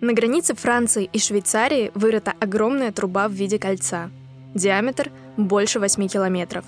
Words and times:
На 0.00 0.12
границе 0.12 0.54
Франции 0.54 1.10
и 1.12 1.18
Швейцарии 1.18 1.90
вырыта 1.92 2.32
огромная 2.38 2.92
труба 2.92 3.26
в 3.26 3.32
виде 3.32 3.58
кольца. 3.58 4.10
Диаметр 4.54 5.10
больше 5.36 5.80
8 5.80 6.06
километров. 6.06 6.64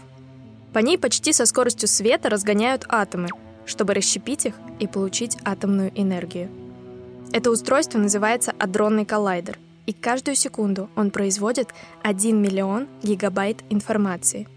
По 0.73 0.81
ней 0.81 0.99
почти 0.99 1.33
со 1.33 1.47
скоростью 1.47 1.89
света 1.89 2.29
разгоняют 2.29 2.87
атомы, 2.89 3.29
чтобы 3.67 3.95
расщепить 3.95 4.47
их 4.47 4.55
и 4.81 4.89
получить 4.89 5.39
атомную 5.45 5.93
энергию. 5.95 6.51
Это 7.33 7.53
устройство 7.53 7.99
называется 7.99 8.53
адронный 8.59 9.05
коллайдер, 9.05 9.61
и 9.87 9.93
каждую 9.93 10.35
секунду 10.35 10.91
он 10.97 11.13
производит 11.13 11.69
1 12.03 12.37
миллион 12.37 12.89
гигабайт 13.05 13.59
информации. 13.71 14.49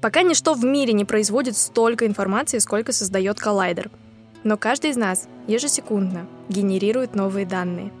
Пока 0.00 0.22
ничто 0.22 0.54
в 0.54 0.64
мире 0.64 0.92
не 0.94 1.04
производит 1.04 1.56
столько 1.56 2.04
информации, 2.08 2.58
сколько 2.58 2.92
создает 2.92 3.38
коллайдер. 3.38 3.88
Но 4.42 4.56
каждый 4.56 4.90
из 4.90 4.96
нас 4.96 5.28
ежесекундно 5.46 6.26
генерирует 6.48 7.14
новые 7.14 7.46
данные. 7.46 7.92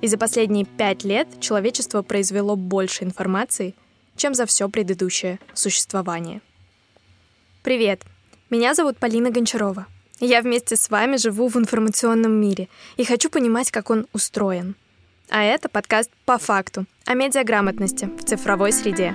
И 0.00 0.06
за 0.06 0.16
последние 0.16 0.64
пять 0.64 1.04
лет 1.04 1.28
человечество 1.40 2.02
произвело 2.02 2.56
больше 2.56 3.04
информации, 3.04 3.74
чем 4.16 4.34
за 4.34 4.46
все 4.46 4.68
предыдущее 4.68 5.38
существование. 5.54 6.40
Привет! 7.62 8.02
Меня 8.48 8.74
зовут 8.74 8.96
Полина 8.98 9.30
Гончарова. 9.30 9.86
Я 10.18 10.42
вместе 10.42 10.76
с 10.76 10.90
вами 10.90 11.16
живу 11.16 11.48
в 11.48 11.56
информационном 11.56 12.32
мире 12.32 12.68
и 12.96 13.04
хочу 13.04 13.30
понимать, 13.30 13.70
как 13.70 13.90
он 13.90 14.06
устроен. 14.12 14.74
А 15.28 15.42
это 15.42 15.68
подкаст 15.68 16.10
«По 16.24 16.38
факту» 16.38 16.86
о 17.06 17.14
медиаграмотности 17.14 18.06
в 18.18 18.24
цифровой 18.24 18.72
среде. 18.72 19.14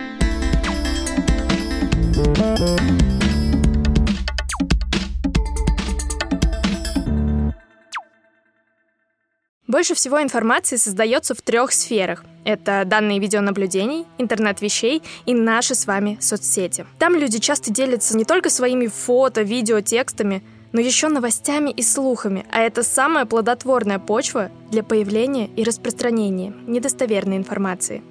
Больше 9.75 9.93
всего 9.93 10.23
информации 10.23 10.77
создается 10.77 11.35
в 11.35 11.41
трех 11.41 11.73
сферах. 11.73 12.23
Это 12.45 12.83
данные 12.85 13.19
видеонаблюдений, 13.19 14.05
интернет 14.17 14.61
вещей 14.61 15.03
и 15.25 15.33
наши 15.33 15.75
с 15.75 15.85
вами 15.85 16.17
соцсети. 16.21 16.85
Там 16.97 17.13
люди 17.13 17.39
часто 17.39 17.73
делятся 17.73 18.15
не 18.15 18.23
только 18.23 18.49
своими 18.49 18.87
фото, 18.87 19.41
видео, 19.41 19.81
текстами– 19.81 20.41
но 20.71 20.79
еще 20.81 21.09
новостями 21.09 21.71
и 21.71 21.81
слухами, 21.81 22.45
а 22.51 22.61
это 22.61 22.83
самая 22.83 23.25
плодотворная 23.25 23.99
почва 23.99 24.49
для 24.71 24.83
появления 24.83 25.47
и 25.47 25.63
распространения 25.63 26.53
недостоверной 26.67 27.37
информации. 27.37 28.01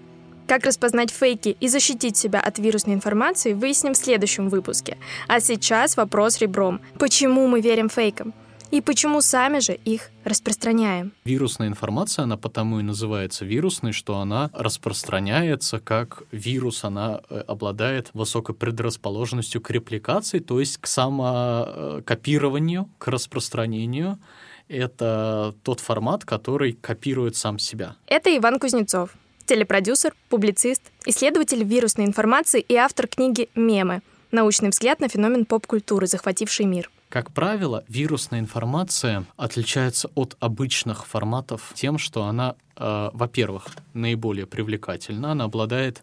Как 0.46 0.64
распознать 0.64 1.10
фейки 1.10 1.56
и 1.60 1.68
защитить 1.68 2.16
себя 2.16 2.40
от 2.40 2.58
вирусной 2.58 2.94
информации, 2.94 3.54
выясним 3.54 3.92
в 3.92 3.98
следующем 3.98 4.48
выпуске. 4.48 4.96
А 5.28 5.40
сейчас 5.40 5.96
вопрос 5.96 6.38
ребром. 6.38 6.80
Почему 6.98 7.46
мы 7.46 7.60
верим 7.60 7.88
фейкам? 7.88 8.34
И 8.74 8.80
почему 8.80 9.20
сами 9.20 9.60
же 9.60 9.74
их 9.74 10.10
распространяем? 10.24 11.12
Вирусная 11.24 11.68
информация, 11.68 12.24
она 12.24 12.36
потому 12.36 12.80
и 12.80 12.82
называется 12.82 13.44
вирусной, 13.44 13.92
что 13.92 14.16
она 14.16 14.50
распространяется 14.52 15.78
как 15.78 16.24
вирус, 16.32 16.82
она 16.82 17.20
э, 17.30 17.44
обладает 17.46 18.10
высокой 18.14 18.56
предрасположенностью 18.56 19.60
к 19.60 19.70
репликации, 19.70 20.40
то 20.40 20.58
есть 20.58 20.78
к 20.78 20.88
самокопированию, 20.88 22.88
к 22.98 23.06
распространению. 23.06 24.18
Это 24.66 25.54
тот 25.62 25.78
формат, 25.78 26.24
который 26.24 26.72
копирует 26.72 27.36
сам 27.36 27.60
себя. 27.60 27.94
Это 28.08 28.36
Иван 28.36 28.58
Кузнецов, 28.58 29.10
телепродюсер, 29.46 30.16
публицист, 30.28 30.82
исследователь 31.06 31.62
вирусной 31.62 32.06
информации 32.06 32.60
и 32.60 32.74
автор 32.74 33.06
книги 33.06 33.48
«Мемы. 33.54 34.02
Научный 34.32 34.70
взгляд 34.70 34.98
на 34.98 35.08
феномен 35.08 35.44
поп-культуры, 35.44 36.08
захвативший 36.08 36.66
мир». 36.66 36.90
Как 37.14 37.30
правило, 37.30 37.84
вирусная 37.86 38.40
информация 38.40 39.24
отличается 39.36 40.10
от 40.16 40.36
обычных 40.40 41.06
форматов 41.06 41.70
тем, 41.76 41.96
что 41.96 42.24
она, 42.24 42.56
э, 42.76 43.10
во-первых, 43.12 43.68
наиболее 43.92 44.46
привлекательна, 44.46 45.30
она 45.30 45.44
обладает 45.44 46.02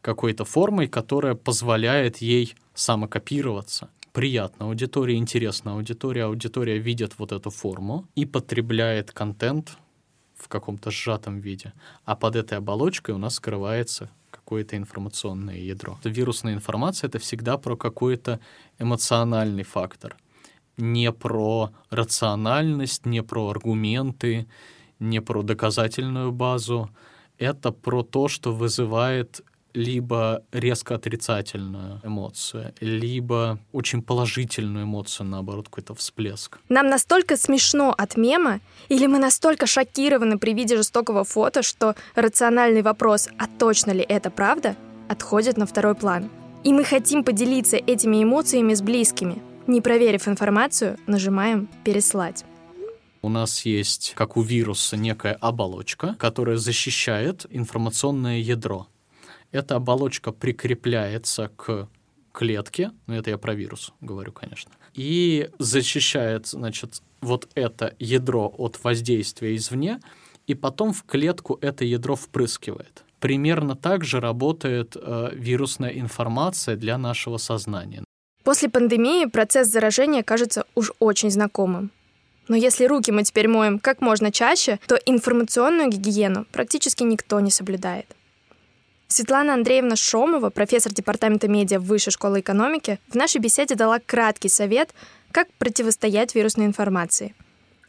какой-то 0.00 0.46
формой, 0.46 0.88
которая 0.88 1.34
позволяет 1.34 2.22
ей 2.22 2.54
самокопироваться. 2.72 3.90
Приятно 4.14 4.64
аудитории, 4.64 5.16
интересна 5.16 5.74
аудитория, 5.74 6.24
аудитория 6.24 6.78
видит 6.78 7.18
вот 7.18 7.32
эту 7.32 7.50
форму 7.50 8.06
и 8.14 8.24
потребляет 8.24 9.12
контент 9.12 9.76
в 10.34 10.48
каком-то 10.48 10.90
сжатом 10.90 11.40
виде. 11.40 11.74
А 12.06 12.16
под 12.16 12.36
этой 12.36 12.56
оболочкой 12.56 13.14
у 13.14 13.18
нас 13.18 13.34
скрывается 13.34 14.08
какое-то 14.30 14.78
информационное 14.78 15.58
ядро. 15.58 15.98
Вирусная 16.04 16.54
информация— 16.54 17.08
это 17.08 17.18
всегда 17.18 17.58
про 17.58 17.76
какой-то 17.76 18.40
эмоциональный 18.78 19.64
фактор— 19.64 20.16
не 20.78 21.12
про 21.12 21.70
рациональность, 21.90 23.06
не 23.06 23.22
про 23.22 23.50
аргументы, 23.50 24.46
не 24.98 25.20
про 25.20 25.42
доказательную 25.42 26.32
базу. 26.32 26.88
Это 27.38 27.72
про 27.72 28.02
то, 28.02 28.28
что 28.28 28.52
вызывает 28.52 29.42
либо 29.74 30.42
резко 30.52 30.94
отрицательную 30.94 32.00
эмоцию, 32.02 32.72
либо 32.80 33.58
очень 33.72 34.02
положительную 34.02 34.84
эмоцию, 34.84 35.26
наоборот, 35.26 35.66
какой-то 35.66 35.94
всплеск. 35.94 36.58
Нам 36.68 36.88
настолько 36.88 37.36
смешно 37.36 37.94
от 37.96 38.16
мема, 38.16 38.60
или 38.88 39.06
мы 39.06 39.18
настолько 39.18 39.66
шокированы 39.66 40.38
при 40.38 40.54
виде 40.54 40.76
жестокого 40.76 41.24
фото, 41.24 41.62
что 41.62 41.94
рациональный 42.14 42.82
вопрос, 42.82 43.28
а 43.38 43.46
точно 43.46 43.92
ли 43.92 44.04
это 44.08 44.30
правда, 44.30 44.74
отходит 45.08 45.56
на 45.56 45.66
второй 45.66 45.94
план. 45.94 46.30
И 46.64 46.72
мы 46.72 46.84
хотим 46.84 47.22
поделиться 47.22 47.76
этими 47.76 48.22
эмоциями 48.22 48.74
с 48.74 48.82
близкими, 48.82 49.40
не 49.68 49.80
проверив 49.80 50.26
информацию, 50.26 50.96
нажимаем 51.06 51.68
«Переслать». 51.84 52.44
У 53.22 53.28
нас 53.28 53.66
есть, 53.66 54.12
как 54.16 54.36
у 54.36 54.42
вируса, 54.42 54.96
некая 54.96 55.34
оболочка, 55.34 56.14
которая 56.18 56.56
защищает 56.56 57.46
информационное 57.50 58.38
ядро. 58.38 58.86
Эта 59.50 59.76
оболочка 59.76 60.32
прикрепляется 60.32 61.50
к 61.56 61.88
клетке, 62.32 62.92
ну 63.06 63.14
это 63.14 63.30
я 63.30 63.38
про 63.38 63.54
вирус 63.54 63.92
говорю, 64.00 64.32
конечно, 64.32 64.70
и 64.94 65.50
защищает, 65.58 66.46
значит, 66.46 67.02
вот 67.20 67.48
это 67.54 67.94
ядро 67.98 68.54
от 68.56 68.82
воздействия 68.84 69.56
извне, 69.56 70.00
и 70.46 70.54
потом 70.54 70.92
в 70.92 71.02
клетку 71.02 71.58
это 71.60 71.84
ядро 71.84 72.14
впрыскивает. 72.14 73.04
Примерно 73.20 73.74
так 73.74 74.04
же 74.04 74.20
работает 74.20 74.96
э, 74.96 75.30
вирусная 75.34 75.90
информация 75.90 76.76
для 76.76 76.96
нашего 76.98 77.36
сознания. 77.38 78.04
После 78.44 78.68
пандемии 78.68 79.26
процесс 79.26 79.68
заражения 79.68 80.22
кажется 80.22 80.64
уж 80.74 80.92
очень 80.98 81.30
знакомым. 81.30 81.90
Но 82.48 82.56
если 82.56 82.86
руки 82.86 83.10
мы 83.10 83.24
теперь 83.24 83.46
моем 83.46 83.78
как 83.78 84.00
можно 84.00 84.32
чаще, 84.32 84.78
то 84.86 84.96
информационную 84.96 85.90
гигиену 85.90 86.46
практически 86.50 87.02
никто 87.02 87.40
не 87.40 87.50
соблюдает. 87.50 88.06
Светлана 89.06 89.54
Андреевна 89.54 89.96
Шомова, 89.96 90.50
профессор 90.50 90.92
департамента 90.92 91.48
медиа 91.48 91.80
Высшей 91.80 92.12
школы 92.12 92.40
экономики, 92.40 92.98
в 93.08 93.14
нашей 93.14 93.40
беседе 93.40 93.74
дала 93.74 94.00
краткий 94.00 94.48
совет, 94.48 94.90
как 95.32 95.50
противостоять 95.58 96.34
вирусной 96.34 96.66
информации. 96.66 97.34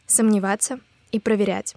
Сомневаться 0.06 0.80
и 1.12 1.20
проверять. 1.20 1.74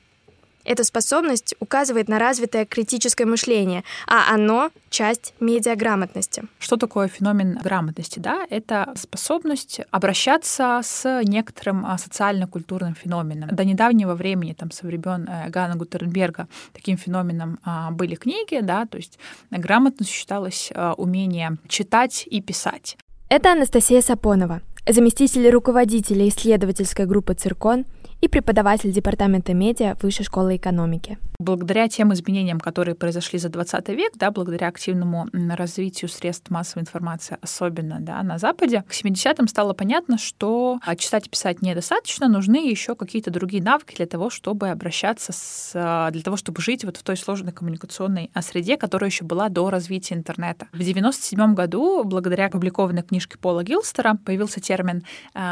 Эта 0.66 0.84
способность 0.84 1.56
указывает 1.60 2.08
на 2.08 2.20
развитое 2.20 2.66
критическое 2.66 3.26
мышление, 3.26 3.84
а 4.08 4.34
оно— 4.34 4.72
часть 4.90 5.34
медиаграмотности. 5.40 6.44
Что 6.60 6.78
такое 6.78 7.08
феномен 7.08 7.60
грамотности? 7.64 8.20
Да? 8.20 8.46
Это 8.50 8.94
способность 8.96 9.82
обращаться 9.92 10.82
с 10.84 11.22
некоторым 11.24 11.86
а, 11.86 11.98
социально-культурным 11.98 12.96
феноменом. 12.96 13.50
До 13.50 13.66
недавнего 13.66 14.16
времени, 14.16 14.54
там, 14.54 14.72
со 14.72 14.86
времен 14.86 15.28
э, 15.28 15.50
Ганна 15.50 15.76
Гутернберга, 15.76 16.48
таким 16.74 16.98
феноменом 16.98 17.60
а, 17.64 17.92
были 17.92 18.16
книги, 18.16 18.60
да, 18.62 18.86
то 18.86 18.98
есть 18.98 19.20
грамотность 19.52 20.12
считалось 20.12 20.72
а, 20.74 20.94
умение 20.94 21.58
читать 21.68 22.26
и 22.30 22.42
писать. 22.42 22.98
Это 23.30 23.52
Анастасия 23.54 24.02
Сапонова, 24.02 24.62
заместитель 24.88 25.50
руководителя 25.50 26.28
исследовательской 26.28 27.06
группы 27.06 27.34
«Циркон», 27.34 27.86
и 28.24 28.30
преподаватель 28.30 28.94
Департамента 28.94 29.54
медиа 29.54 29.98
Высшей 30.02 30.24
школы 30.24 30.56
экономики. 30.56 31.18
Благодаря 31.40 31.90
тем 31.90 32.14
изменениям, 32.14 32.58
которые 32.58 32.96
произошли 32.96 33.38
за 33.38 33.50
20 33.50 33.90
век, 33.90 34.14
да, 34.16 34.32
благодаря 34.32 34.70
активному 34.70 35.28
развитию 35.34 36.08
средств 36.08 36.50
массовой 36.50 36.84
информации, 36.84 37.38
особенно 37.42 37.98
да, 38.00 38.24
на 38.24 38.38
Западе, 38.38 38.82
к 38.88 38.94
70-м 38.94 39.50
стало 39.50 39.74
понятно, 39.74 40.18
что 40.18 40.80
а, 40.86 40.96
читать 40.96 41.28
и 41.28 41.30
писать 41.30 41.62
недостаточно, 41.62 42.30
нужны 42.30 42.66
еще 42.70 42.96
какие-то 42.96 43.30
другие 43.30 43.62
навыки 43.62 43.98
для 43.98 44.06
того, 44.06 44.30
чтобы 44.30 44.70
обращаться 44.70 45.34
с, 45.34 45.74
а, 45.76 46.10
для 46.12 46.22
того, 46.22 46.38
чтобы 46.38 46.62
жить 46.62 46.86
вот 46.86 46.96
в 46.96 47.04
той 47.04 47.18
сложной 47.18 47.52
коммуникационной 47.52 48.32
а, 48.34 48.42
среде, 48.42 48.78
которая 48.78 49.10
еще 49.10 49.26
была 49.26 49.50
до 49.50 49.70
развития 49.70 50.16
интернета. 50.16 50.70
В 50.72 50.80
97 50.80 51.56
году, 51.56 52.06
благодаря 52.06 52.46
опубликованной 52.46 53.04
книжке 53.04 53.38
Пола 53.38 53.66
Гилстера, 53.66 54.18
появился 54.26 54.62
термин 54.62 55.04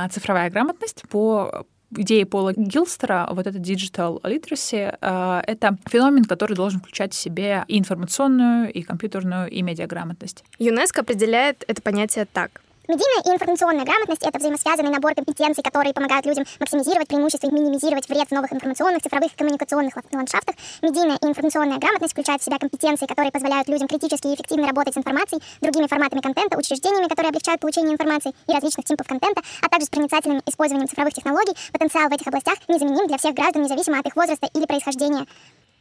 «цифровая 0.10 0.50
грамотность». 0.50 1.04
По 1.10 1.66
идеи 1.98 2.24
Пола 2.24 2.54
Гилстера, 2.56 3.28
вот 3.32 3.48
это 3.48 3.58
digital 3.58 4.22
literacy, 4.22 4.98
э, 5.00 5.42
это 5.48 5.78
феномен, 5.90 6.26
который 6.26 6.56
должен 6.56 6.80
включать 6.80 7.14
в 7.14 7.18
себе 7.18 7.64
и 7.68 7.78
информационную, 7.78 8.72
и 8.72 8.82
компьютерную, 8.82 9.50
и 9.50 9.62
медиаграмотность. 9.62 10.44
ЮНЕСКО 10.60 11.02
определяет 11.02 11.64
это 11.68 11.82
понятие 11.82 12.26
так. 12.32 12.62
Медийная 12.88 13.22
и 13.26 13.30
информационная 13.30 13.86
грамотность— 13.86 14.24
это 14.26 14.40
взаимосвязанный 14.40 14.90
набор 14.90 15.14
компетенций, 15.14 15.64
которые 15.64 15.94
помогают 15.94 16.26
людям 16.26 16.46
максимизировать 16.60 17.08
преимущества 17.08 17.48
и 17.48 17.52
минимизировать 17.52 18.10
вред 18.10 18.28
в 18.28 18.32
новых 18.32 18.52
информационных, 18.52 19.04
цифровых 19.04 19.32
и 19.32 19.38
коммуникационных 19.38 19.94
ландшафтах. 20.12 20.56
Медийная 20.82 21.18
и 21.22 21.26
информационная 21.28 21.78
грамотность 21.78 22.14
включает 22.14 22.42
в 22.42 22.46
себя 22.46 22.58
компетенции, 22.58 23.06
которые 23.06 23.32
позволяют 23.32 23.68
людям 23.70 23.88
критически 23.88 24.28
и 24.28 24.36
эффективно 24.36 24.68
работать 24.68 24.96
с 24.96 24.98
информацией, 24.98 25.42
другими 25.62 25.86
форматами 25.86 26.22
контента, 26.22 26.58
учреждениями, 26.58 27.08
которые 27.08 27.30
облегчают 27.30 27.62
получение 27.62 27.94
информации 27.94 28.34
и 28.48 28.52
различных 28.52 28.86
типов 28.86 29.08
контента, 29.08 29.42
а 29.62 29.70
также 29.70 29.86
с 29.86 29.90
проницательным 29.90 30.42
использованием 30.48 30.90
цифровых 30.90 31.14
технологий. 31.14 31.56
Потенциал 31.72 32.10
в 32.10 32.14
этих 32.14 32.28
областях 32.28 32.58
незаменим 32.68 33.06
для 33.08 33.18
всех 33.18 33.36
граждан, 33.36 33.62
независимо 33.62 34.00
от 34.00 34.08
их 34.08 34.16
возраста 34.16 34.50
или 34.56 34.66
происхождения. 34.66 35.28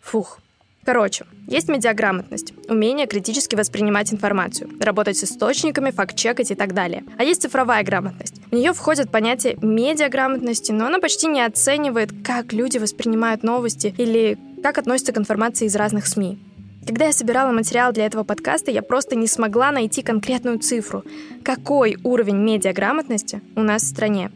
Фух, 0.01 0.39
Короче, 0.85 1.27
есть 1.47 1.69
медиаграмотность, 1.69 2.55
умение 2.69 3.07
критически 3.07 3.55
воспринимать 3.55 4.13
информацию, 4.15 4.71
работать 4.81 5.19
с 5.19 5.25
источниками, 5.25 5.91
факт-чекать 5.91 6.51
и 6.51 6.55
так 6.55 6.73
далее. 6.73 7.05
А 7.19 7.23
есть 7.23 7.43
цифровая 7.43 7.85
грамотность. 7.85 8.41
В 8.51 8.55
нее 8.55 8.73
входит 8.73 9.11
понятие 9.11 9.59
медиаграмотности, 9.61 10.73
но 10.73 10.87
она 10.87 10.99
почти 10.99 11.27
не 11.27 11.43
оценивает, 11.45 12.11
как 12.25 12.55
люди 12.55 12.79
воспринимают 12.79 13.43
новости 13.43 13.95
или 13.99 14.39
как 14.63 14.79
относятся 14.79 15.13
к 15.13 15.19
информации 15.19 15.67
из 15.67 15.77
разных 15.77 16.07
СМИ. 16.07 16.39
Когда 16.87 17.07
я 17.07 17.13
собирала 17.13 17.53
материал 17.53 17.93
для 17.93 18.07
этого 18.07 18.25
подкаста, 18.25 18.71
я 18.71 18.83
просто 18.83 19.17
не 19.17 19.27
смогла 19.27 19.71
найти 19.71 20.01
конкретную 20.03 20.59
цифру. 20.61 21.05
Какой 21.45 21.99
уровень 22.03 22.39
медиаграмотности 22.39 23.43
у 23.55 23.61
нас 23.61 23.83
в 23.83 23.89
стране? 23.89 24.31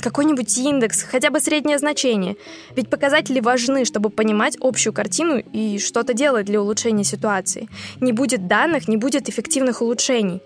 Какой-нибудь 0.00 0.56
индекс, 0.58 1.02
хотя 1.02 1.30
бы 1.30 1.40
среднее 1.40 1.78
значение. 1.78 2.36
Ведь 2.76 2.90
показатели 2.90 3.40
важны, 3.40 3.84
чтобы 3.84 4.10
понимать 4.10 4.56
общую 4.60 4.92
картину 4.92 5.42
и 5.52 5.78
что-то 5.78 6.14
делать 6.14 6.46
для 6.46 6.60
улучшения 6.60 7.04
ситуации. 7.04 7.68
Не 8.00 8.12
будет 8.12 8.46
данных, 8.46 8.88
не 8.88 8.96
будет 8.96 9.28
эффективных 9.28 9.82
улучшений. 9.82 10.40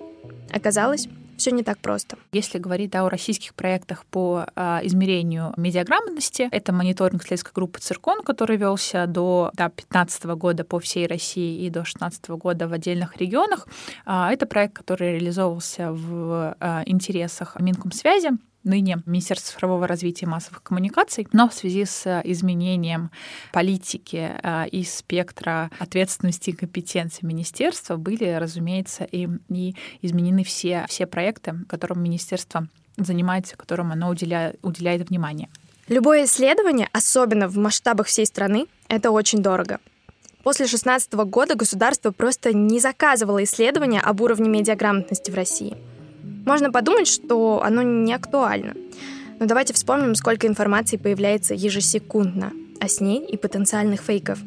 Оказалось, 0.52 1.08
все 1.38 1.52
не 1.52 1.62
так 1.62 1.78
просто. 1.78 2.18
Если 2.32 2.58
говорить 2.58 2.90
да, 2.90 3.04
о 3.04 3.08
российских 3.08 3.54
проектах 3.54 4.04
по 4.06 4.46
а, 4.56 4.80
измерению 4.82 5.54
медиаграмотности, 5.56 6.48
это 6.50 6.72
мониторинг 6.72 7.22
исследовательской 7.22 7.52
группы 7.54 7.78
«Циркон», 7.78 8.22
который 8.22 8.56
велся 8.56 9.06
до 9.06 9.52
2015 9.54 10.22
да, 10.24 10.34
года 10.34 10.64
по 10.64 10.80
всей 10.80 11.06
России 11.06 11.64
и 11.64 11.68
до 11.70 11.80
2016 11.80 12.28
года 12.30 12.66
в 12.66 12.72
отдельных 12.72 13.16
регионах. 13.18 13.68
А, 14.04 14.32
это 14.32 14.46
проект, 14.46 14.74
который 14.74 15.12
реализовывался 15.12 15.92
в 15.92 16.56
а, 16.58 16.82
интересах 16.86 17.56
Минкомсвязи 17.60 18.30
ныне 18.64 19.02
Министерство 19.06 19.52
цифрового 19.52 19.86
развития 19.86 20.26
и 20.26 20.28
массовых 20.28 20.62
коммуникаций, 20.62 21.26
но 21.32 21.48
в 21.48 21.54
связи 21.54 21.84
с 21.84 22.06
э, 22.06 22.20
изменением 22.24 23.10
политики 23.52 24.30
э, 24.42 24.68
и 24.68 24.84
спектра 24.84 25.70
ответственности 25.78 26.50
и 26.50 26.52
компетенций 26.52 27.26
министерства 27.26 27.96
были, 27.96 28.34
разумеется, 28.34 29.04
и, 29.04 29.28
и 29.48 29.76
изменены 30.02 30.44
все, 30.44 30.86
все 30.88 31.06
проекты, 31.06 31.54
которым 31.68 32.02
министерство 32.02 32.68
занимается, 32.96 33.56
которым 33.56 33.92
оно 33.92 34.08
уделяет, 34.08 34.58
уделяет 34.62 35.08
внимание. 35.08 35.48
Любое 35.88 36.24
исследование, 36.24 36.88
особенно 36.92 37.48
в 37.48 37.56
масштабах 37.56 38.08
всей 38.08 38.26
страны, 38.26 38.66
это 38.88 39.10
очень 39.10 39.42
дорого. 39.42 39.78
После 40.42 40.64
2016 40.64 41.14
года 41.14 41.54
государство 41.54 42.10
просто 42.10 42.52
не 42.52 42.80
заказывало 42.80 43.42
исследования 43.44 44.00
об 44.00 44.20
уровне 44.20 44.48
медиаграмотности 44.48 45.30
в 45.30 45.34
России– 45.34 45.76
можно 46.48 46.72
подумать, 46.72 47.06
что 47.06 47.62
оно 47.62 47.82
не 47.82 48.14
актуально. 48.14 48.72
Но 49.38 49.46
давайте 49.46 49.74
вспомним, 49.74 50.14
сколько 50.14 50.46
информации 50.46 50.96
появляется 50.96 51.52
ежесекундно 51.52 52.52
о 52.80 52.88
сне 52.88 53.22
и 53.22 53.36
потенциальных 53.36 54.00
фейков. 54.00 54.38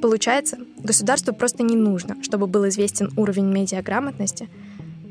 Получается, 0.00 0.56
государству 0.78 1.34
просто 1.34 1.62
не 1.62 1.76
нужно, 1.76 2.16
чтобы 2.22 2.46
был 2.46 2.66
известен 2.68 3.10
уровень 3.18 3.52
медиаграмотности 3.52 4.48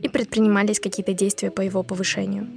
и 0.02 0.10
предпринимались 0.10 0.80
какие-то 0.80 1.14
действия 1.14 1.52
по 1.52 1.62
его 1.62 1.84
повышению. 1.84 2.48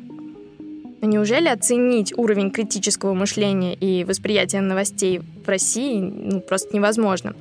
Но 1.02 1.06
неужели 1.06 1.48
оценить 1.48 2.16
уровень 2.16 2.50
критического 2.50 3.12
мышления 3.12 3.74
и 3.74 4.04
восприятия 4.04 4.62
новостей 4.62 5.20
в 5.44 5.46
России 5.46 6.00
ну, 6.00 6.40
просто 6.40 6.74
невозможно? 6.74 7.34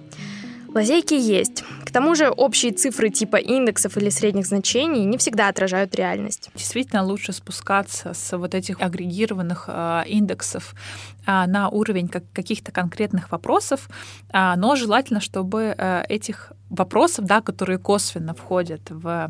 Лазейки 0.73 1.13
есть. 1.13 1.63
Тому 1.93 2.15
же 2.15 2.29
общие 2.29 2.71
цифры 2.71 3.09
типа 3.09 3.37
индексов 3.37 3.97
или 3.97 4.09
средних 4.09 4.47
значений 4.47 5.05
не 5.05 5.17
всегда 5.17 5.47
отражают 5.47 5.95
реальность. 5.95 6.49
Действительно 6.55 7.03
лучше 7.03 7.33
спускаться 7.33 8.13
с 8.13 8.35
вот 8.37 8.55
этих 8.55 8.81
агрегированных 8.81 9.65
э, 9.67 10.03
индексов 10.07 10.73
э, 11.27 11.45
на 11.45 11.69
уровень 11.69 12.07
как, 12.07 12.23
каких-то 12.33 12.71
конкретных 12.71 13.31
вопросов, 13.31 13.87
э, 14.33 14.53
но 14.55 14.75
желательно, 14.75 15.21
чтобы 15.21 15.75
э, 15.77 16.03
этих 16.09 16.51
вопросов, 16.69 17.25
да, 17.25 17.41
которые 17.41 17.77
косвенно 17.77 18.33
входят 18.33 18.81
в, 18.89 19.29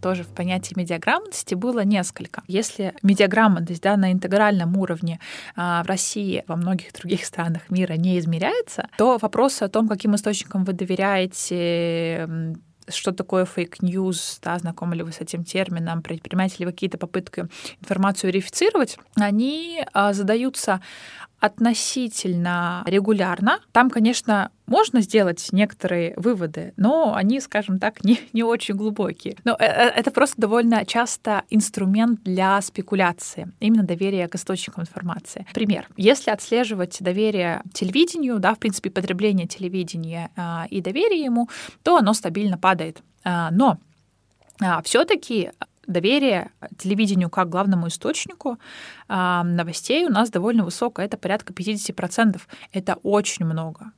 тоже 0.00 0.22
в 0.22 0.28
понятие 0.28 0.74
медиаграмотности, 0.76 1.56
было 1.56 1.84
несколько. 1.84 2.44
Если 2.46 2.94
медиаграмотность 3.02 3.82
да, 3.82 3.96
на 3.96 4.12
интегральном 4.12 4.76
уровне 4.76 5.18
в 5.56 5.84
России, 5.84 6.44
во 6.46 6.54
многих 6.54 6.92
других 6.92 7.24
странах 7.24 7.70
мира 7.70 7.94
не 7.94 8.20
измеряется, 8.20 8.88
то 8.98 9.18
вопросы 9.20 9.64
о 9.64 9.68
том, 9.68 9.88
каким 9.88 10.14
источникам 10.14 10.64
вы 10.64 10.74
доверяете, 10.74 11.95
что 12.88 13.12
такое 13.12 13.44
fake 13.44 13.86
news, 13.86 14.38
да, 14.42 14.58
знакомы 14.58 14.96
ли 14.96 15.02
вы 15.02 15.12
с 15.12 15.20
этим 15.20 15.44
термином, 15.44 16.02
предпринимаете 16.02 16.56
ли 16.60 16.66
вы 16.66 16.72
какие-то 16.72 16.98
попытки 16.98 17.48
информацию 17.80 18.32
верифицировать, 18.32 18.98
они 19.16 19.84
а, 19.92 20.12
задаются 20.12 20.80
относительно 21.40 22.82
регулярно. 22.86 23.60
Там, 23.72 23.90
конечно, 23.90 24.50
можно 24.66 25.00
сделать 25.00 25.48
некоторые 25.52 26.14
выводы, 26.16 26.72
но 26.76 27.14
они, 27.14 27.40
скажем 27.40 27.78
так, 27.78 28.02
не, 28.04 28.20
не 28.32 28.42
очень 28.42 28.74
глубокие. 28.74 29.36
Но 29.44 29.52
э, 29.58 29.64
э, 29.64 29.88
это 29.96 30.10
просто 30.10 30.40
довольно 30.40 30.84
часто 30.84 31.42
инструмент 31.50 32.22
для 32.22 32.60
спекуляции, 32.62 33.52
именно 33.60 33.82
доверия 33.82 34.28
к 34.28 34.34
источникам 34.34 34.82
информации. 34.82 35.46
Пример. 35.54 35.88
Если 35.96 36.30
отслеживать 36.30 36.96
доверие 37.00 37.62
телевидению, 37.72 38.38
да, 38.38 38.54
в 38.54 38.58
принципе, 38.58 38.90
потребление 38.90 39.46
телевидения 39.46 40.30
э, 40.36 40.68
и 40.70 40.80
доверие 40.80 41.24
ему, 41.24 41.48
то 41.82 41.96
оно 41.96 42.14
стабильно 42.14 42.58
падает. 42.58 43.02
Э, 43.24 43.48
но 43.50 43.78
а, 44.60 44.82
все-таки 44.82 45.50
доверие 45.86 46.50
телевидению 46.78 47.30
как 47.30 47.48
главному 47.48 47.88
источнику 47.88 48.58
э, 49.08 49.42
новостей 49.44 50.06
у 50.06 50.10
нас 50.10 50.30
довольно 50.30 50.64
высокое, 50.64 51.06
это 51.06 51.16
порядка 51.16 51.52
50%. 51.52 52.40
Это 52.72 52.98
очень 53.02 53.46
много. 53.46 53.92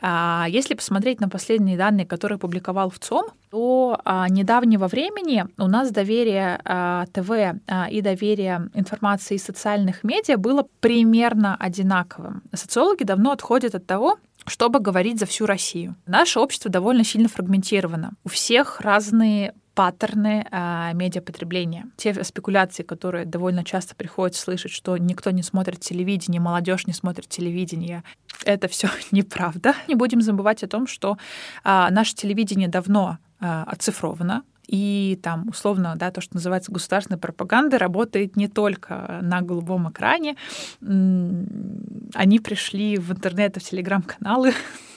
А 0.00 0.46
если 0.48 0.74
посмотреть 0.74 1.20
на 1.20 1.28
последние 1.28 1.78
данные, 1.78 2.06
которые 2.06 2.38
публиковал 2.38 2.90
ВЦОМ, 2.90 3.26
то 3.50 4.00
а, 4.04 4.28
недавнего 4.28 4.88
времени 4.88 5.46
у 5.56 5.68
нас 5.68 5.90
доверие 5.90 6.60
а, 6.64 7.06
ТВ 7.12 7.30
а, 7.30 7.88
и 7.88 8.00
доверие 8.00 8.68
информации 8.74 9.36
из 9.36 9.44
социальных 9.44 10.02
медиа 10.02 10.36
было 10.36 10.66
примерно 10.80 11.56
одинаковым. 11.56 12.42
Социологи 12.52 13.04
давно 13.04 13.30
отходят 13.30 13.74
от 13.74 13.86
того, 13.86 14.18
чтобы 14.46 14.80
говорить 14.80 15.20
за 15.20 15.26
всю 15.26 15.46
Россию. 15.46 15.94
Наше 16.06 16.40
общество 16.40 16.70
довольно 16.70 17.04
сильно 17.04 17.28
фрагментировано. 17.28 18.12
У 18.24 18.28
всех 18.28 18.80
разные 18.80 19.54
паттерны 19.74 20.46
э, 20.50 20.90
медиапотребления. 20.94 21.86
Те 21.96 22.22
спекуляции, 22.24 22.82
которые 22.82 23.24
довольно 23.24 23.64
часто 23.64 23.94
приходится 23.94 24.42
слышать, 24.42 24.72
что 24.72 24.96
никто 24.96 25.30
не 25.30 25.42
смотрит 25.42 25.80
телевидение, 25.80 26.40
молодежь 26.40 26.86
не 26.86 26.92
смотрит 26.92 27.28
телевидение, 27.28 28.04
это 28.44 28.68
все 28.68 28.88
неправда. 29.10 29.74
Не 29.88 29.94
будем 29.94 30.20
забывать 30.20 30.62
о 30.62 30.68
том, 30.68 30.86
что 30.86 31.18
э, 31.64 31.86
наше 31.90 32.14
телевидение 32.14 32.68
давно 32.68 33.18
э, 33.40 33.64
оцифровано, 33.66 34.42
и 34.66 35.18
там, 35.22 35.48
условно, 35.48 35.94
да, 35.96 36.10
то, 36.10 36.20
что 36.20 36.34
называется 36.34 36.72
государственной 36.72 37.18
пропагандой, 37.18 37.76
работает 37.76 38.36
не 38.36 38.48
только 38.48 39.18
на 39.22 39.42
голубом 39.42 39.90
экране. 39.90 40.36
Они 40.80 42.38
пришли 42.38 42.96
в 42.96 43.12
интернет, 43.12 43.56
в 43.56 43.60
телеграм-каналы, 43.60 44.54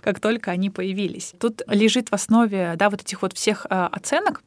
как 0.00 0.20
только 0.20 0.50
они 0.50 0.70
появились. 0.70 1.34
Тут 1.38 1.62
лежит 1.68 2.10
в 2.10 2.14
основе 2.14 2.74
да, 2.76 2.90
вот 2.90 3.02
этих 3.02 3.22
вот 3.22 3.32
всех 3.32 3.66
э, 3.68 3.74
оценок 3.92 4.42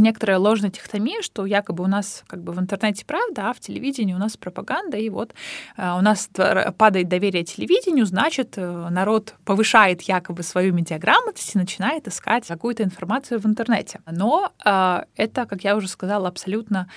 некоторая 0.00 0.38
ложная 0.38 0.70
техтомия, 0.70 1.22
что 1.22 1.46
якобы 1.46 1.84
у 1.84 1.86
нас 1.86 2.24
как 2.26 2.42
бы 2.42 2.52
в 2.52 2.58
интернете 2.58 3.04
правда, 3.04 3.50
а 3.50 3.52
в 3.52 3.60
телевидении 3.60 4.14
у 4.14 4.18
нас 4.18 4.36
пропаганда, 4.36 4.96
и 4.96 5.08
вот 5.08 5.34
э, 5.76 5.92
у 5.96 6.00
нас 6.00 6.28
падает 6.76 7.08
доверие 7.08 7.44
телевидению, 7.44 8.06
значит, 8.06 8.54
э, 8.56 8.88
народ 8.90 9.34
повышает 9.44 10.02
якобы 10.02 10.42
свою 10.42 10.72
медиаграмотность 10.72 11.54
и 11.54 11.58
начинает 11.58 12.08
искать 12.08 12.46
какую-то 12.46 12.82
информацию 12.82 13.40
в 13.40 13.46
интернете. 13.46 14.00
Но 14.10 14.52
э, 14.64 15.04
это, 15.16 15.46
как 15.46 15.62
я 15.62 15.76
уже 15.76 15.88
сказала, 15.88 16.28
абсолютно 16.28 16.88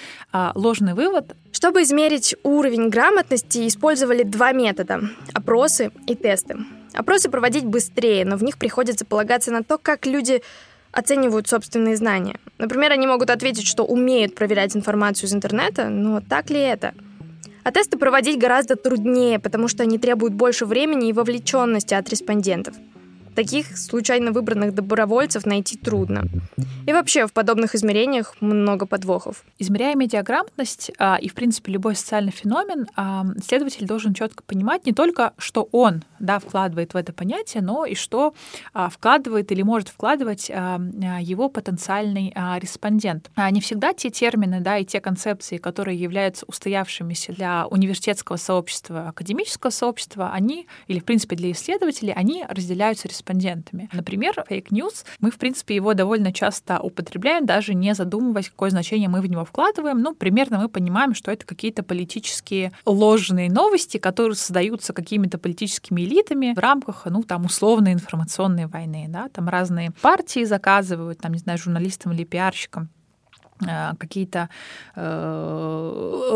ложный 0.55 0.93
вывод. 0.93 1.35
Чтобы 1.51 1.83
измерить 1.83 2.35
уровень 2.43 2.89
грамотности, 2.89 3.67
использовали 3.67 4.23
два 4.23 4.51
метода— 4.51 5.01
опросы 5.33 5.91
и 6.07 6.15
тесты. 6.15 6.57
Опросы 6.93 7.29
проводить 7.29 7.65
быстрее, 7.65 8.25
но 8.25 8.37
в 8.37 8.43
них 8.43 8.57
приходится 8.57 9.05
полагаться 9.05 9.51
на 9.51 9.63
то, 9.63 9.77
как 9.77 10.05
люди 10.05 10.41
оценивают 10.91 11.47
собственные 11.47 11.97
знания. 11.97 12.39
Например, 12.59 12.91
они 12.91 13.07
могут 13.07 13.31
ответить, 13.31 13.65
что 13.65 13.83
умеют 13.83 14.35
проверять 14.35 14.75
информацию 14.75 15.27
из 15.27 15.33
интернета, 15.33 15.89
но 15.89 16.21
так 16.21 16.51
ли 16.51 16.59
это? 16.59 16.93
А 17.63 17.71
тесты 17.71 17.97
проводить 17.97 18.37
гораздо 18.37 18.75
труднее, 18.75 19.39
потому 19.39 19.67
что 19.67 19.83
они 19.83 19.97
требуют 19.97 20.33
больше 20.33 20.65
времени 20.65 21.09
и 21.09 21.13
вовлеченности 21.13 21.93
от 21.93 22.09
респондентов. 22.09 22.75
Таких 23.35 23.77
случайно 23.77 24.31
выбранных 24.31 24.75
добровольцев 24.75 25.45
найти 25.45 25.77
трудно. 25.77 26.25
И 26.85 26.93
вообще 26.93 27.27
в 27.27 27.33
подобных 27.33 27.75
измерениях 27.75 28.35
много 28.41 28.85
подвохов. 28.85 29.43
Измеряя 29.57 29.95
медиаграмотность 29.95 30.91
а, 30.99 31.17
и, 31.19 31.29
в 31.29 31.33
принципе, 31.33 31.71
любой 31.71 31.95
социальный 31.95 32.31
феномен, 32.31 32.87
а, 32.95 33.25
следователь 33.43 33.87
должен 33.87 34.13
четко 34.13 34.43
понимать 34.43 34.85
не 34.85 34.93
только, 34.93 35.33
что 35.37 35.67
он 35.71 36.03
да, 36.19 36.39
вкладывает 36.39 36.93
в 36.93 36.97
это 36.97 37.13
понятие, 37.13 37.63
но 37.63 37.85
и 37.85 37.95
что 37.95 38.33
а, 38.73 38.89
вкладывает 38.89 39.51
или 39.51 39.61
может 39.61 39.89
вкладывать 39.89 40.51
а, 40.51 40.79
а 40.79 41.21
его 41.21 41.49
потенциальный 41.49 42.31
а, 42.35 42.59
респондент. 42.59 43.31
А 43.35 43.49
не 43.49 43.61
всегда 43.61 43.93
те 43.93 44.09
термины 44.09 44.59
да, 44.59 44.77
и 44.77 44.85
те 44.85 45.01
концепции, 45.01 45.57
которые 45.57 45.99
являются 45.99 46.45
устоявшимися 46.45 47.33
для 47.33 47.67
университетского 47.67 48.37
сообщества, 48.37 49.09
академического 49.09 49.71
сообщества, 49.71 50.31
они, 50.33 50.67
или, 50.87 50.99
в 50.99 51.05
принципе, 51.05 51.35
для 51.35 51.51
исследователей, 51.51 52.13
они 52.13 52.45
разделяются 52.47 53.07
респондентами. 53.07 53.22
Например, 53.93 54.33
fake 54.47 54.73
news, 54.73 55.05
мы, 55.19 55.31
в 55.31 55.37
принципе, 55.37 55.75
его 55.75 55.93
довольно 55.93 56.33
часто 56.33 56.79
употребляем, 56.79 57.45
даже 57.45 57.73
не 57.73 57.93
задумываясь, 57.93 58.49
какое 58.49 58.69
значение 58.69 59.09
мы 59.09 59.21
в 59.21 59.27
него 59.27 59.45
вкладываем. 59.45 60.01
Ну, 60.01 60.13
примерно 60.15 60.59
мы 60.59 60.69
понимаем, 60.69 61.13
что 61.13 61.31
это 61.31 61.45
какие-то 61.45 61.83
политические 61.83 62.71
ложные 62.85 63.51
новости, 63.51 63.97
которые 63.97 64.35
создаются 64.35 64.93
какими-то 64.93 65.37
политическими 65.37 66.01
элитами 66.01 66.53
в 66.55 66.59
рамках, 66.59 67.05
ну, 67.05 67.23
там, 67.23 67.45
условной 67.45 67.93
информационной 67.93 68.67
войны, 68.67 69.05
да, 69.09 69.29
там 69.29 69.49
разные 69.49 69.91
партии 69.91 70.43
заказывают, 70.43 71.19
там, 71.19 71.33
не 71.33 71.39
знаю, 71.39 71.59
журналистам 71.59 72.11
или 72.13 72.23
пиарщикам 72.23 72.89
э, 73.67 73.93
какие-то 73.97 74.49
э, 74.95 76.29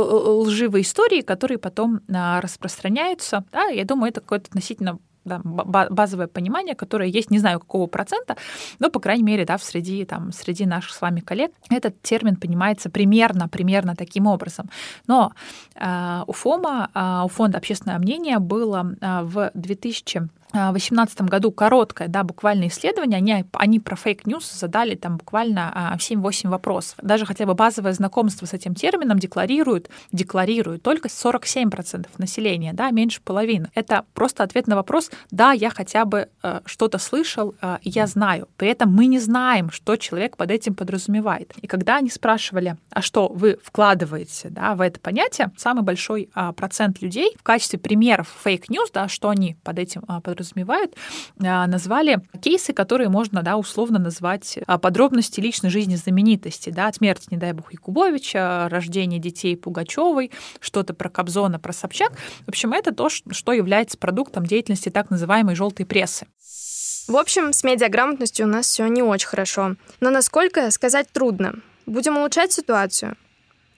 лживые 0.46 0.84
истории, 0.84 1.22
которые 1.22 1.58
потом 1.58 2.01
э, 2.08 2.39
распространяются. 2.39 3.44
Да, 3.51 3.65
я 3.65 3.86
думаю, 3.86 4.10
это 4.10 4.22
какое-то 4.22 4.48
относительно 4.50 5.00
да, 5.27 5.41
базовое 5.43 6.27
понимание, 6.27 6.75
которое 6.75 7.10
есть, 7.10 7.31
не 7.31 7.39
знаю 7.39 7.60
какого 7.60 7.88
процента, 7.88 8.36
но, 8.79 8.89
по 8.89 9.00
крайней 9.00 9.24
мере, 9.24 9.46
да, 9.46 9.57
в 9.57 9.63
среди, 9.63 10.05
там, 10.05 10.31
среди 10.31 10.65
наших 10.65 10.93
с 10.93 11.01
вами 11.01 11.19
коллег 11.19 11.51
этот 11.69 12.01
термин 12.01 12.36
понимается 12.36 12.89
примерно, 12.89 13.48
примерно 13.48 13.96
таким 13.96 14.27
образом. 14.27 14.69
Но 15.07 15.31
э, 15.75 16.24
у 16.25 16.31
ФОМа, 16.31 16.89
э, 16.93 17.22
у 17.25 17.27
Фонда 17.27 17.57
«Общественное 17.57 18.00
мнение» 18.00 18.39
было 18.39 18.96
э, 19.00 19.22
в 19.24 19.51
2000 19.53 20.29
2018 20.51 21.22
году 21.24 21.51
короткое, 21.51 22.08
да, 22.08 22.24
буквально 22.24 22.68
исследование, 22.68 23.18
они, 23.18 23.46
они 23.54 23.80
про 23.80 23.96
fake 23.96 24.24
news 24.24 24.51
задали 24.51 24.96
там 24.96 25.18
буквально 25.18 25.98
7-8 26.00 26.50
вопросов. 26.50 26.96
Даже 27.01 27.25
хотя 27.25 27.46
бы 27.46 27.54
базовое 27.54 27.94
знакомство 27.94 28.46
с 28.46 28.54
этим 28.54 28.74
термином 28.74 29.20
декларируют, 29.20 29.89
декларируют 30.12 30.84
только 30.84 31.10
47% 31.10 32.08
населения, 32.18 32.74
да, 32.74 32.92
меньше 32.92 33.22
половины. 33.22 33.70
Это 33.75 34.06
просто 34.13 34.44
ответ 34.44 34.68
на 34.68 34.75
вопрос, 34.75 35.12
да, 35.32 35.51
я 35.51 35.70
хотя 35.70 36.06
бы 36.06 36.30
э, 36.44 36.62
что-то 36.66 36.98
слышал, 36.98 37.56
э, 37.62 37.77
я 37.84 38.08
знаю. 38.08 38.48
При 38.58 38.70
этом 38.70 38.94
мы 38.94 39.08
не 39.08 39.20
знаем, 39.20 39.70
что 39.72 39.96
человек 39.98 40.38
под 40.38 40.51
этим 40.51 40.75
подразумевает. 40.75 41.54
И 41.62 41.68
когда 41.68 41.98
они 41.98 42.10
спрашивали, 42.10 42.77
а 42.92 43.01
что 43.01 43.27
вы 43.27 43.60
вкладываете 43.63 44.50
да, 44.50 44.75
в 44.75 44.82
это 44.82 45.00
понятие, 45.00 45.51
самый 45.58 45.84
большой 45.84 46.30
э, 46.34 46.54
процент 46.54 47.01
людей 47.01 47.36
в 47.38 47.44
качестве 47.44 47.80
примеров 47.80 48.34
fake 48.44 48.65
news, 48.65 48.92
да, 48.94 49.08
что 49.08 49.30
они 49.30 49.58
под 49.63 49.80
этим 49.80 50.04
э, 50.08 50.22
подразумевает, 50.38 50.96
а, 51.44 51.65
назвали 51.67 52.22
кейсы, 52.41 52.74
которые 52.74 53.10
можно 53.10 53.41
да, 53.41 53.58
условно 53.58 54.00
назвать 54.00 54.60
а, 54.67 54.77
подробности 54.77 55.39
личной 55.39 55.70
жизни 55.70 55.96
знаменитости. 55.96 56.70
Да, 56.70 56.91
смерть, 56.94 57.32
не 57.32 57.38
дай 57.38 57.53
бог, 57.53 57.74
Якубовича, 57.74 58.70
рождение 58.70 59.20
детей 59.20 59.58
Пугачевой, 59.58 60.32
что-то 60.60 60.94
про 60.94 61.10
Кобзона, 61.10 61.60
про 61.60 61.74
Собчак. 61.74 62.12
В 62.46 62.50
общем, 62.50 62.74
это 62.74 62.94
то, 62.94 63.10
что 63.10 63.51
является 63.51 63.98
продуктом 63.98 64.46
деятельности 64.46 64.89
так 64.89 65.10
называемой 65.10 65.56
желтой 65.56 65.86
прессы. 65.86 66.27
В 67.08 67.15
общем, 67.15 67.53
с 67.53 67.63
медиаграмотностью 67.63 68.46
у 68.46 68.50
нас 68.50 68.67
все 68.67 68.86
не 68.88 69.01
очень 69.01 69.27
хорошо. 69.27 69.75
Но 70.01 70.10
насколько, 70.10 70.70
сказать 70.72 71.08
трудно. 71.12 71.53
Будем 71.86 72.17
улучшать 72.17 72.51
ситуацию? 72.51 73.15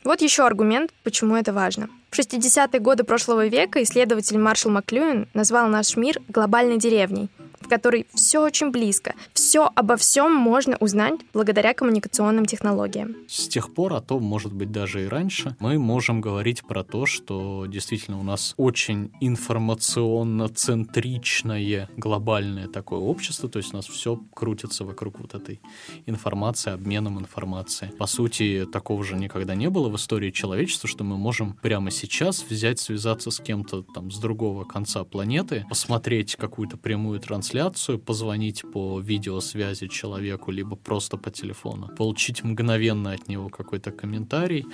Вот 0.03 0.21
еще 0.21 0.45
аргумент, 0.45 0.91
почему 1.03 1.35
это 1.35 1.53
важно. 1.53 1.89
В 2.09 2.17
60-е 2.17 2.79
годы 2.79 3.03
прошлого 3.03 3.47
века 3.47 3.83
исследователь 3.83 4.37
Маршал 4.37 4.71
Маклюин 4.71 5.27
назвал 5.33 5.67
наш 5.67 5.95
мир 5.95 6.19
глобальной 6.27 6.77
деревней— 6.77 7.29
в 7.61 7.67
которой 7.67 8.07
все 8.13 8.39
очень 8.39 8.71
близко. 8.71 9.13
Все 9.33 9.69
обо 9.75 9.97
всем 9.97 10.33
можно 10.33 10.77
узнать 10.79 11.19
благодаря 11.33 11.73
коммуникационным 11.73 12.45
технологиям. 12.45 13.15
С 13.27 13.47
тех 13.47 13.73
пор, 13.73 13.93
а 13.93 14.01
то, 14.01 14.19
может 14.19 14.53
быть, 14.53 14.71
даже 14.71 15.03
и 15.03 15.07
раньше, 15.07 15.55
мы 15.59 15.79
можем 15.79 16.21
говорить 16.21 16.63
про 16.63 16.83
то, 16.83 17.05
что 17.05 17.65
действительно 17.67 18.19
у 18.19 18.23
нас 18.23 18.53
очень 18.57 19.11
информационно-центричное 19.21 21.89
глобальное 21.97 22.67
такое 22.67 22.99
общество, 22.99 23.49
то 23.49 23.59
есть 23.59 23.73
у 23.73 23.77
нас 23.77 23.87
все 23.87 24.19
крутится 24.33 24.85
вокруг 24.85 25.19
вот 25.19 25.35
этой 25.35 25.59
информации, 26.05 26.71
обменом 26.71 27.19
информацией. 27.19 27.91
По 27.91 28.07
сути, 28.07 28.65
такого 28.71 29.03
же 29.03 29.15
никогда 29.15 29.55
не 29.55 29.69
было 29.69 29.89
в 29.89 29.95
истории 29.95 30.31
человечества, 30.31 30.87
что 30.87 31.03
мы 31.03 31.17
можем 31.17 31.53
прямо 31.53 31.91
сейчас 31.91 32.45
взять, 32.49 32.79
связаться 32.79 33.31
с 33.31 33.39
кем-то 33.39 33.83
там 33.83 34.11
с 34.11 34.17
другого 34.17 34.63
конца 34.63 35.03
планеты, 35.03 35.65
посмотреть 35.69 36.35
какую-то 36.35 36.77
прямую 36.77 37.19
трансляцию 37.19 37.48
трансляцию, 37.49 37.99
позвонить 37.99 38.63
по 38.71 38.99
видеосвязи 38.99 39.87
человеку, 39.87 40.51
либо 40.51 40.75
просто 40.75 41.17
по 41.17 41.31
телефону, 41.31 41.87
получить 41.97 42.43
мгновенно 42.43 43.11
от 43.11 43.27
него 43.27 43.49
какой-то 43.49 43.91
комментарий, 43.91 44.65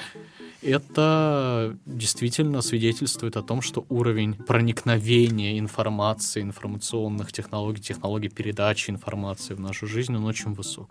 это 0.62 1.78
действительно 1.86 2.62
свидетельствует 2.62 3.38
о 3.38 3.42
том, 3.42 3.62
что 3.62 3.86
уровень 3.90 4.34
проникновения 4.34 5.60
информации, 5.60 6.42
информационных 6.42 7.32
технологий, 7.32 7.82
технологий 7.82 8.30
передачи 8.30 8.92
информации 8.92 9.54
в 9.54 9.60
нашу 9.60 9.88
жизнь, 9.88 10.16
он 10.16 10.26
очень 10.26 10.54
высок. 10.54 10.90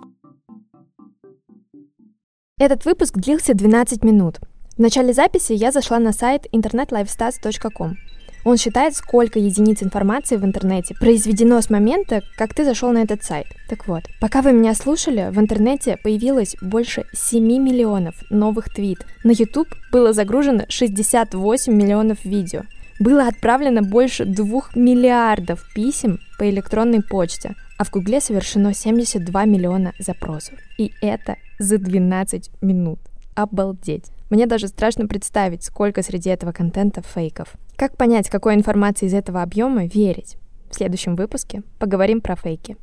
Этот 2.58 2.86
выпуск 2.86 3.14
длился 3.16 3.54
12 3.54 4.04
минут. 4.04 4.40
В 4.76 4.78
начале 4.78 5.12
записи 5.12 5.52
я 5.52 5.70
зашла 5.70 5.98
на 5.98 6.12
сайт 6.12 6.46
internetlifestats.com. 6.52 7.96
Он 8.44 8.58
считает, 8.58 8.94
сколько 8.94 9.38
единиц 9.38 9.82
информации 9.82 10.36
в 10.36 10.44
интернете 10.44 10.94
произведено 10.94 11.60
с 11.60 11.70
момента, 11.70 12.22
как 12.36 12.52
ты 12.52 12.64
зашел 12.64 12.92
на 12.92 12.98
этот 12.98 13.24
сайт. 13.24 13.46
Так 13.68 13.88
вот, 13.88 14.04
пока 14.20 14.42
вы 14.42 14.52
меня 14.52 14.74
слушали, 14.74 15.30
в 15.30 15.38
интернете 15.38 15.96
появилось 16.02 16.54
больше 16.60 17.04
7 17.14 17.42
миллионов 17.42 18.14
новых 18.28 18.68
твит. 18.68 19.06
На 19.24 19.30
YouTube 19.30 19.68
было 19.90 20.12
загружено 20.12 20.64
68 20.68 21.72
миллионов 21.72 22.22
видео. 22.24 22.62
Было 23.00 23.26
отправлено 23.26 23.82
больше 23.82 24.26
2 24.26 24.44
миллиардов 24.74 25.66
писем 25.74 26.20
по 26.38 26.48
электронной 26.48 27.02
почте, 27.02 27.54
а 27.78 27.84
в 27.84 27.90
Гугле 27.90 28.20
совершено 28.20 28.74
72 28.74 29.44
миллиона 29.46 29.94
запросов. 29.98 30.58
И 30.76 30.92
это 31.00 31.36
за 31.58 31.78
12 31.78 32.50
минут. 32.60 33.00
Обалдеть. 33.34 34.04
Мне 34.30 34.46
даже 34.46 34.68
страшно 34.68 35.06
представить, 35.06 35.64
сколько 35.64 36.02
среди 36.02 36.28
этого 36.28 36.52
контента 36.52 37.02
фейков. 37.02 37.56
Как 37.76 37.96
понять, 37.96 38.30
какой 38.30 38.54
информации 38.54 39.06
из 39.06 39.14
этого 39.14 39.42
объема 39.42 39.86
верить? 39.86 40.36
В 40.70 40.76
следующем 40.76 41.16
выпуске 41.16 41.62
поговорим 41.78 42.20
про 42.20 42.36
фейки. 42.36 42.76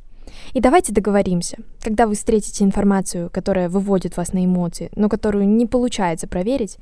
И 0.52 0.60
давайте 0.60 0.92
договоримся. 0.92 1.58
Когда 1.82 2.06
вы 2.06 2.14
встретите 2.14 2.64
информацию, 2.64 3.30
которая 3.30 3.68
выводит 3.68 4.16
вас 4.16 4.32
на 4.32 4.44
эмоции, 4.44 4.90
но 4.94 5.08
которую 5.08 5.48
не 5.48 5.66
получается 5.66 6.28
проверить, 6.28 6.76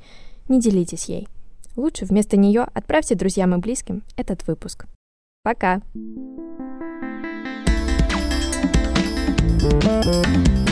не 0.49 0.59
делитесь 0.59 1.05
ей. 1.05 1.27
Лучше 1.77 2.05
вместо 2.05 2.37
нее 2.37 2.67
отправьте 2.73 3.15
друзьям 3.15 3.55
и 3.55 3.59
близким 3.59 4.03
этот 4.17 4.45
выпуск. 4.45 4.85
Пока! 5.43 5.81
thank 9.61 10.47
you 10.47 10.70